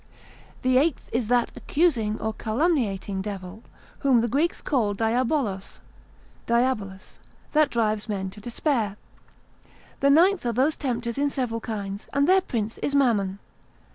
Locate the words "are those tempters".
10.47-11.19